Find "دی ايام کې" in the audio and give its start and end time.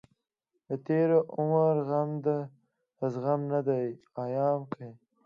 3.67-4.87